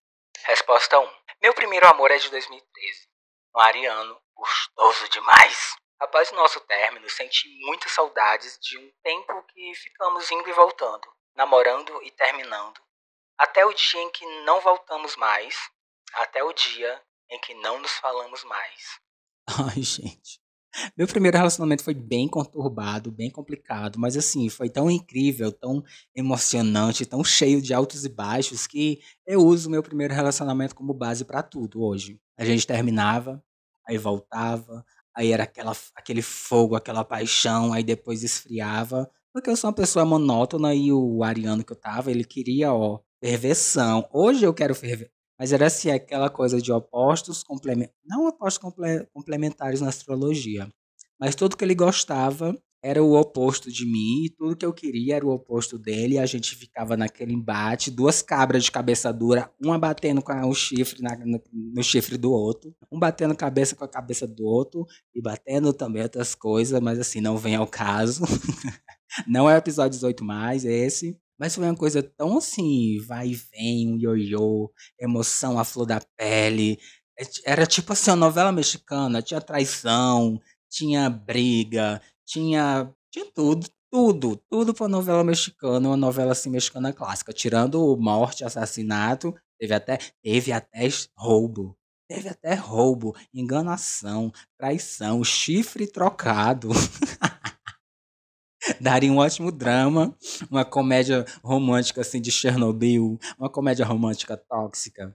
Resposta 0.45 1.01
1. 1.01 1.09
Meu 1.43 1.53
primeiro 1.53 1.89
amor 1.89 2.13
é 2.13 2.17
de 2.19 2.31
2013. 2.31 3.09
Um 3.57 3.61
ariano 3.61 4.21
gostoso 4.37 5.11
demais. 5.11 5.75
Após 5.99 6.31
nosso 6.31 6.61
término, 6.61 7.11
senti 7.11 7.49
muitas 7.67 7.91
saudades 7.91 8.57
de 8.63 8.79
um 8.79 8.89
tempo 9.03 9.43
que 9.53 9.75
ficamos 9.75 10.31
indo 10.31 10.49
e 10.49 10.53
voltando, 10.53 11.09
namorando 11.35 12.01
e 12.05 12.13
terminando 12.13 12.88
até 13.39 13.65
o 13.65 13.73
dia 13.73 14.03
em 14.03 14.11
que 14.11 14.27
não 14.45 14.61
voltamos 14.61 15.17
mais, 15.17 15.55
até 16.15 16.43
o 16.43 16.53
dia 16.53 17.01
em 17.31 17.41
que 17.41 17.55
não 17.55 17.81
nos 17.81 17.93
falamos 17.93 18.43
mais. 18.45 19.01
Ai, 19.75 19.83
gente. 19.83 20.41
Meu 20.97 21.07
primeiro 21.07 21.37
relacionamento 21.37 21.83
foi 21.83 21.95
bem 21.95 22.29
conturbado, 22.29 23.11
bem 23.11 23.31
complicado, 23.31 23.99
mas 23.99 24.17
assim, 24.17 24.49
foi 24.49 24.69
tão 24.69 24.91
incrível, 24.91 25.51
tão 25.51 25.83
emocionante, 26.15 27.07
tão 27.07 27.25
cheio 27.25 27.61
de 27.61 27.73
altos 27.73 28.05
e 28.05 28.09
baixos 28.09 28.67
que 28.67 29.01
eu 29.27 29.41
uso 29.41 29.71
meu 29.71 29.83
primeiro 29.83 30.15
relacionamento 30.15 30.75
como 30.75 30.93
base 30.93 31.25
para 31.25 31.43
tudo 31.43 31.83
hoje. 31.83 32.21
A 32.37 32.45
gente 32.45 32.67
terminava, 32.67 33.43
aí 33.89 33.97
voltava, 33.97 34.85
aí 35.17 35.33
era 35.33 35.45
aquela, 35.45 35.73
aquele 35.95 36.23
fogo, 36.23 36.77
aquela 36.77 37.05
paixão, 37.05 37.73
aí 37.73 37.83
depois 37.83 38.23
esfriava, 38.23 39.11
porque 39.33 39.51
eu 39.51 39.57
sou 39.57 39.69
uma 39.69 39.77
pessoa 39.77 40.05
monótona 40.05 40.75
e 40.75 40.93
o 40.93 41.25
Ariano 41.25 41.65
que 41.65 41.73
eu 41.73 41.81
tava, 41.81 42.11
ele 42.11 42.25
queria, 42.25 42.73
ó, 42.73 43.01
Ferveção. 43.23 44.09
Hoje 44.13 44.45
eu 44.45 44.55
quero 44.55 44.75
ferver. 44.75 45.11
Mas 45.39 45.53
era 45.53 45.67
assim, 45.67 45.91
aquela 45.91 46.29
coisa 46.29 46.61
de 46.61 46.73
opostos 46.73 47.43
complementares. 47.43 47.97
Não 48.05 48.27
opostos 48.27 48.59
comple 48.59 49.07
complementares 49.13 49.81
na 49.81 49.89
astrologia. 49.89 50.69
Mas 51.19 51.35
tudo 51.35 51.57
que 51.57 51.65
ele 51.65 51.75
gostava 51.75 52.57
era 52.83 53.03
o 53.03 53.19
oposto 53.19 53.71
de 53.71 53.85
mim. 53.85 54.25
E 54.25 54.31
tudo 54.31 54.57
que 54.57 54.67
eu 54.67 54.73
queria 54.73 55.17
era 55.17 55.27
o 55.27 55.31
oposto 55.31 55.79
dele. 55.79 56.15
E 56.15 56.19
a 56.19 56.27
gente 56.27 56.57
ficava 56.57 56.97
naquele 56.97 57.33
embate. 57.33 57.91
Duas 57.91 58.21
cabras 58.21 58.65
de 58.65 58.73
cabeça 58.73 59.13
dura. 59.13 59.51
Uma 59.61 59.79
batendo 59.79 60.23
com 60.23 60.33
o 60.33 60.55
chifre 60.55 61.03
na, 61.03 61.17
no, 61.17 61.41
no 61.53 61.83
chifre 61.83 62.17
do 62.17 62.33
outro. 62.33 62.75
Um 62.91 62.99
batendo 62.99 63.35
cabeça 63.37 63.77
com 63.77 63.85
a 63.85 63.89
cabeça 63.89 64.27
do 64.27 64.45
outro. 64.45 64.87
E 65.15 65.21
batendo 65.21 65.73
também 65.73 66.03
outras 66.03 66.35
coisas. 66.35 66.81
Mas 66.81 66.99
assim, 66.99 67.21
não 67.21 67.37
vem 67.37 67.55
ao 67.55 67.67
caso. 67.67 68.25
não 69.27 69.49
é 69.49 69.55
o 69.55 69.59
episódio 69.59 69.91
18 69.91 70.25
mais, 70.25 70.65
é 70.65 70.73
esse. 70.73 71.17
Mas 71.39 71.55
foi 71.55 71.65
uma 71.65 71.77
coisa 71.77 72.03
tão 72.03 72.39
assim, 72.39 72.99
vai 73.07 73.29
e 73.29 73.35
vem, 73.35 73.93
um 73.95 73.99
ioiô, 73.99 74.71
emoção 74.99 75.59
à 75.59 75.65
flor 75.65 75.87
da 75.87 76.01
pele. 76.17 76.79
É 77.19 77.25
era 77.53 77.67
tipo 77.67 77.93
assim, 77.93 78.11
uma 78.11 78.17
novela 78.17 78.53
mexicana, 78.53 79.23
tinha 79.23 79.41
traição, 79.41 80.41
tinha 80.71 81.09
briga, 81.11 82.01
tinha, 82.27 82.93
tinha 83.11 83.27
tudo, 83.35 83.67
tudo, 83.91 84.37
tudo 84.51 84.75
pra 84.75 84.89
novela 84.89 85.25
mexicana, 85.25 85.89
uma 85.89 85.97
novela 85.97 86.33
assim 86.33 86.51
mexicana 86.51 86.93
clássica, 86.93 87.33
tirando 87.33 87.97
morte, 87.99 88.45
assassinato, 88.45 89.35
teve 89.59 89.75
até, 89.75 89.99
teve 90.23 90.53
até 90.53 90.89
roubo. 91.17 91.77
Teve 92.11 92.29
até 92.31 92.55
roubo, 92.55 93.15
enganação, 93.35 94.33
traição, 94.59 95.23
chifre 95.23 95.87
trocado. 95.87 96.71
daria 98.81 99.13
um 99.13 99.19
ótimo 99.19 99.51
drama, 99.51 100.15
uma 100.51 100.65
comédia 100.65 101.25
romântica 101.43 102.01
assim 102.01 102.21
de 102.21 102.31
Chernobyl, 102.31 103.19
uma 103.39 103.49
comédia 103.51 103.85
romântica 103.85 104.37
tóxica. 104.37 105.15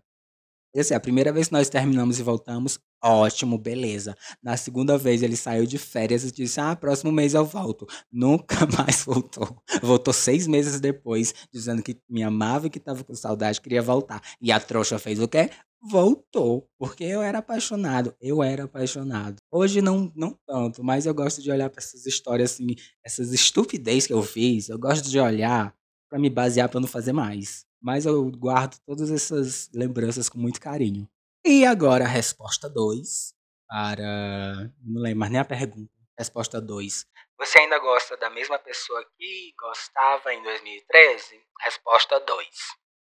Essa 0.75 0.95
é 0.95 0.97
a 0.97 0.99
primeira 0.99 1.31
vez 1.31 1.47
que 1.47 1.53
nós 1.53 1.69
terminamos 1.69 2.17
e 2.17 2.23
voltamos, 2.23 2.79
ótimo, 3.03 3.59
beleza. 3.59 4.15
Na 4.41 4.57
segunda 4.57 4.97
vez 4.97 5.21
ele 5.21 5.35
saiu 5.35 5.67
de 5.67 5.77
férias 5.77 6.23
e 6.23 6.31
disse: 6.31 6.59
Ah, 6.59 6.75
próximo 6.75 7.11
mês 7.11 7.35
eu 7.35 7.45
volto. 7.45 7.85
Nunca 8.11 8.65
mais 8.75 9.03
voltou. 9.03 9.55
Voltou 9.83 10.11
seis 10.11 10.47
meses 10.47 10.79
depois, 10.79 11.33
dizendo 11.53 11.83
que 11.83 11.99
me 12.09 12.23
amava 12.23 12.65
e 12.65 12.69
que 12.71 12.79
estava 12.79 13.03
com 13.03 13.13
saudade, 13.13 13.61
queria 13.61 13.83
voltar. 13.83 14.19
E 14.41 14.51
a 14.51 14.59
trouxa 14.59 14.97
fez 14.97 15.19
o 15.19 15.27
quê? 15.27 15.51
Voltou, 15.83 16.69
porque 16.77 17.03
eu 17.03 17.21
era 17.21 17.39
apaixonado, 17.39 18.15
eu 18.21 18.41
era 18.41 18.63
apaixonado. 18.63 19.37
Hoje 19.51 19.81
não, 19.81 20.11
não 20.15 20.37
tanto, 20.47 20.83
mas 20.83 21.05
eu 21.05 21.13
gosto 21.13 21.41
de 21.41 21.51
olhar 21.51 21.69
para 21.69 21.81
essas 21.81 22.05
histórias 22.05 22.53
assim, 22.53 22.67
essas 23.03 23.33
estupidez 23.33 24.07
que 24.07 24.13
eu 24.13 24.23
fiz, 24.23 24.69
eu 24.69 24.79
gosto 24.79 25.09
de 25.09 25.19
olhar 25.19 25.75
para 26.09 26.19
me 26.19 26.29
basear 26.29 26.69
para 26.69 26.79
não 26.79 26.87
fazer 26.87 27.11
mais. 27.11 27.65
Mas 27.81 28.05
eu 28.05 28.31
guardo 28.31 28.77
todas 28.85 29.11
essas 29.11 29.69
lembranças 29.73 30.29
com 30.29 30.37
muito 30.37 30.61
carinho. 30.61 31.09
E 31.45 31.65
agora 31.65 32.05
a 32.05 32.07
resposta 32.07 32.69
2 32.69 33.33
para 33.67 34.71
não 34.81 35.01
lembro 35.01 35.19
mais 35.19 35.31
nem 35.31 35.41
a 35.41 35.45
pergunta. 35.45 35.91
Resposta 36.17 36.61
2. 36.61 37.05
Você 37.39 37.57
ainda 37.57 37.79
gosta 37.79 38.15
da 38.15 38.29
mesma 38.29 38.57
pessoa 38.59 39.03
que 39.17 39.53
gostava 39.59 40.33
em 40.33 40.41
2013? 40.43 41.41
Resposta 41.61 42.19
2. 42.19 42.47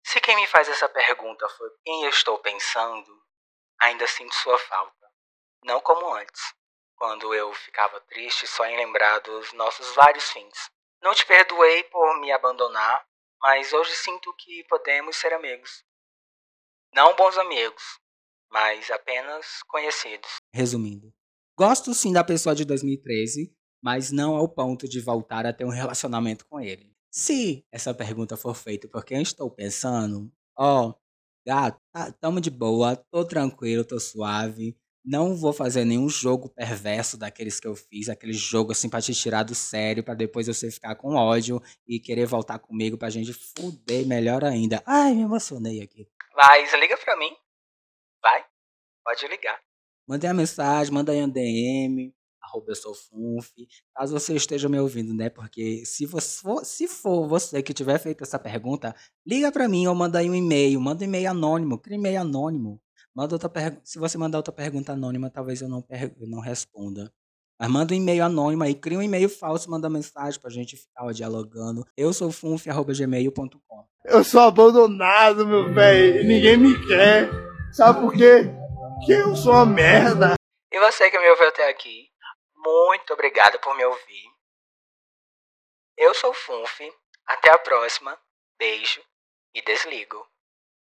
Se 0.03 0.19
quem 0.19 0.35
me 0.35 0.47
faz 0.47 0.67
essa 0.67 0.89
pergunta 0.89 1.47
foi 1.49 1.69
quem 1.83 2.03
eu 2.03 2.09
estou 2.09 2.37
pensando, 2.39 3.21
ainda 3.79 4.05
sinto 4.07 4.33
sua 4.35 4.57
falta. 4.57 5.07
Não 5.63 5.79
como 5.79 6.13
antes, 6.13 6.41
quando 6.95 7.33
eu 7.33 7.53
ficava 7.53 7.99
triste 8.01 8.47
só 8.47 8.65
em 8.65 8.77
lembrar 8.77 9.19
dos 9.19 9.53
nossos 9.53 9.93
vários 9.95 10.29
fins. 10.31 10.69
Não 11.01 11.13
te 11.13 11.25
perdoei 11.25 11.83
por 11.85 12.19
me 12.19 12.31
abandonar, 12.31 13.05
mas 13.41 13.73
hoje 13.73 13.95
sinto 13.95 14.33
que 14.37 14.63
podemos 14.65 15.15
ser 15.15 15.33
amigos. 15.33 15.83
Não 16.93 17.15
bons 17.15 17.37
amigos, 17.37 17.81
mas 18.51 18.91
apenas 18.91 19.63
conhecidos. 19.67 20.35
Resumindo, 20.53 21.11
gosto 21.57 21.93
sim 21.93 22.11
da 22.13 22.23
pessoa 22.23 22.53
de 22.53 22.65
2013, 22.65 23.51
mas 23.81 24.11
não 24.11 24.35
ao 24.35 24.47
ponto 24.47 24.87
de 24.87 24.99
voltar 24.99 25.45
a 25.45 25.53
ter 25.53 25.65
um 25.65 25.71
relacionamento 25.71 26.45
com 26.47 26.59
ele. 26.59 26.91
Se 27.13 27.65
essa 27.69 27.93
pergunta 27.93 28.37
for 28.37 28.55
feita 28.55 28.87
porque 28.87 29.13
eu 29.13 29.21
estou 29.21 29.51
pensando, 29.51 30.31
ó, 30.57 30.93
gato, 31.45 31.77
tá, 31.91 32.09
tamo 32.13 32.39
de 32.39 32.49
boa, 32.49 32.95
tô 32.95 33.25
tranquilo, 33.25 33.83
tô 33.83 33.99
suave, 33.99 34.77
não 35.03 35.35
vou 35.35 35.51
fazer 35.51 35.83
nenhum 35.83 36.07
jogo 36.07 36.47
perverso 36.47 37.17
daqueles 37.17 37.59
que 37.59 37.67
eu 37.67 37.75
fiz, 37.75 38.07
aquele 38.07 38.31
jogo 38.31 38.71
assim 38.71 38.87
pra 38.87 39.01
te 39.01 39.13
tirar 39.13 39.43
do 39.43 39.53
sério, 39.53 40.03
pra 40.03 40.13
depois 40.13 40.47
você 40.47 40.71
ficar 40.71 40.95
com 40.95 41.15
ódio 41.15 41.61
e 41.85 41.99
querer 41.99 42.25
voltar 42.25 42.59
comigo 42.59 42.97
pra 42.97 43.09
gente 43.09 43.33
fuder 43.33 44.07
melhor 44.07 44.45
ainda. 44.45 44.81
Ai, 44.85 45.13
me 45.13 45.23
emocionei 45.23 45.81
aqui. 45.81 46.07
Mas 46.33 46.71
liga 46.79 46.95
pra 46.97 47.17
mim. 47.17 47.35
Vai, 48.21 48.45
pode 49.03 49.27
ligar. 49.27 49.59
Mande 50.07 50.27
a 50.27 50.33
mensagem, 50.33 50.93
manda 50.93 51.11
aí 51.11 51.21
um 51.21 51.29
DM, 51.29 52.13
arroba 52.51 52.71
eu 52.71 52.75
sou 52.75 52.93
Funf, 52.93 53.51
caso 53.95 54.13
você 54.13 54.35
esteja 54.35 54.67
me 54.67 54.79
ouvindo, 54.79 55.13
né? 55.13 55.29
Porque 55.29 55.85
se, 55.85 56.05
você 56.05 56.41
for, 56.41 56.65
se 56.65 56.87
for 56.87 57.27
você 57.27 57.63
que 57.63 57.73
tiver 57.73 57.97
feito 57.97 58.23
essa 58.23 58.37
pergunta, 58.37 58.93
liga 59.25 59.51
para 59.51 59.67
mim 59.67 59.87
ou 59.87 59.95
manda 59.95 60.19
aí 60.19 60.29
um 60.29 60.35
e-mail, 60.35 60.79
manda 60.81 61.03
um 61.03 61.07
e-mail 61.07 61.29
anônimo, 61.31 61.77
cria 61.77 61.97
e-mail 61.97 62.21
anônimo. 62.21 62.81
Manda 63.15 63.35
outra 63.35 63.49
pergunta. 63.49 63.81
Se 63.83 63.99
você 63.99 64.17
mandar 64.17 64.37
outra 64.37 64.53
pergunta 64.53 64.93
anônima, 64.93 65.29
talvez 65.29 65.61
eu 65.61 65.67
não, 65.67 65.83
eu 65.89 66.27
não 66.27 66.39
responda. 66.39 67.11
Mas 67.59 67.69
manda 67.69 67.93
um 67.93 67.97
e-mail 67.97 68.23
anônimo 68.23 68.63
aí, 68.63 68.73
cria 68.73 68.97
um 68.97 69.03
e-mail 69.03 69.29
falso, 69.29 69.69
manda 69.69 69.89
mensagem 69.89 70.39
pra 70.39 70.49
gente 70.49 70.75
ficar 70.75 71.11
dialogando. 71.11 71.85
Eu 71.95 72.11
sou 72.11 72.31
funf.gmail.com. 72.31 73.85
Eu 74.05 74.23
sou 74.23 74.41
abandonado, 74.41 75.45
meu 75.45 75.71
velho, 75.71 76.21
e 76.21 76.23
ninguém 76.23 76.57
me 76.57 76.87
quer. 76.87 77.29
Sabe 77.71 77.99
por 77.99 78.13
quê? 78.13 78.49
Porque 78.97 79.13
eu 79.13 79.35
sou 79.35 79.53
uma 79.53 79.65
merda. 79.65 80.33
E 80.71 80.79
você 80.79 81.11
que 81.11 81.19
me 81.19 81.29
ouviu 81.29 81.49
até 81.49 81.69
aqui, 81.69 82.10
muito 82.63 83.13
obrigado 83.13 83.59
por 83.59 83.75
me 83.75 83.83
ouvir. 83.85 84.31
Eu 85.97 86.13
sou 86.13 86.33
Funf. 86.33 86.79
Até 87.25 87.51
a 87.51 87.57
próxima. 87.57 88.19
Beijo 88.57 89.03
e 89.53 89.61
desligo. 89.61 90.30